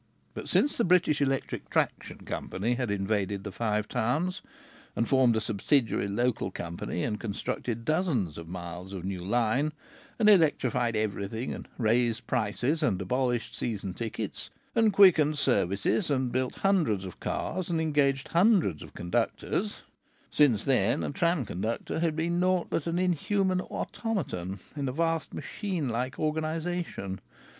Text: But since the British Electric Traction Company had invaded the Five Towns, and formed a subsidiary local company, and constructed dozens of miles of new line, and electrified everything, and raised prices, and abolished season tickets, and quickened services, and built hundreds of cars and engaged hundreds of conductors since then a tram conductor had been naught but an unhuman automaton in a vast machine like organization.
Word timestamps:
But 0.33 0.49
since 0.49 0.75
the 0.77 0.83
British 0.83 1.21
Electric 1.21 1.69
Traction 1.69 2.25
Company 2.25 2.73
had 2.73 2.89
invaded 2.89 3.43
the 3.43 3.51
Five 3.51 3.87
Towns, 3.87 4.41
and 4.95 5.07
formed 5.07 5.37
a 5.37 5.39
subsidiary 5.39 6.07
local 6.07 6.49
company, 6.49 7.03
and 7.03 7.19
constructed 7.19 7.85
dozens 7.85 8.39
of 8.39 8.47
miles 8.47 8.93
of 8.93 9.05
new 9.05 9.23
line, 9.23 9.73
and 10.17 10.27
electrified 10.27 10.95
everything, 10.95 11.53
and 11.53 11.67
raised 11.77 12.25
prices, 12.25 12.81
and 12.81 12.99
abolished 12.99 13.53
season 13.55 13.93
tickets, 13.93 14.49
and 14.73 14.91
quickened 14.91 15.37
services, 15.37 16.09
and 16.09 16.31
built 16.31 16.55
hundreds 16.55 17.05
of 17.05 17.19
cars 17.19 17.69
and 17.69 17.79
engaged 17.79 18.29
hundreds 18.29 18.81
of 18.81 18.95
conductors 18.95 19.81
since 20.31 20.63
then 20.63 21.03
a 21.03 21.11
tram 21.11 21.45
conductor 21.45 21.99
had 21.99 22.15
been 22.15 22.39
naught 22.39 22.71
but 22.71 22.87
an 22.87 22.97
unhuman 22.97 23.61
automaton 23.61 24.57
in 24.75 24.89
a 24.89 24.91
vast 24.91 25.31
machine 25.31 25.89
like 25.89 26.17
organization. 26.17 27.19